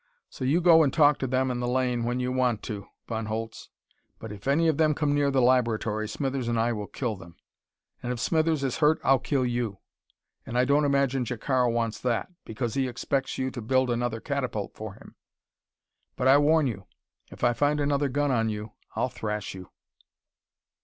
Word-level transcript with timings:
So 0.31 0.43
you 0.43 0.61
go 0.61 0.81
and 0.81 0.91
talk 0.91 1.19
to 1.19 1.27
them 1.27 1.51
in 1.51 1.59
the 1.59 1.67
lane 1.67 2.03
when 2.05 2.19
you 2.19 2.31
want 2.31 2.63
to, 2.63 2.87
Von 3.07 3.27
Holtz. 3.27 3.69
But 4.17 4.31
if 4.31 4.47
any 4.47 4.67
of 4.67 4.77
them 4.77 4.95
come 4.95 5.13
near 5.13 5.29
the 5.29 5.43
laboratory, 5.43 6.07
Smithers 6.09 6.47
and 6.47 6.59
I 6.59 6.73
will 6.73 6.87
kill 6.87 7.15
them, 7.15 7.35
and 8.01 8.11
if 8.11 8.19
Smithers 8.19 8.63
is 8.63 8.77
hurt 8.77 8.99
I'll 9.03 9.19
kill 9.19 9.45
you; 9.45 9.77
and 10.43 10.57
I 10.57 10.65
don't 10.65 10.85
imagine 10.85 11.23
Jacaro 11.23 11.71
wants 11.71 11.99
that, 11.99 12.31
because 12.45 12.73
he 12.73 12.87
expects 12.87 13.37
you 13.37 13.51
to 13.51 13.61
build 13.61 13.91
another 13.91 14.19
catapult 14.19 14.73
for 14.73 14.95
him. 14.95 15.17
But 16.15 16.27
I 16.27 16.39
warn 16.39 16.65
you, 16.65 16.87
if 17.29 17.43
I 17.43 17.53
find 17.53 17.79
another 17.79 18.09
gun 18.09 18.31
on 18.31 18.49
you 18.49 18.71
I'll 18.95 19.09
thrash 19.09 19.53
you." 19.53 19.69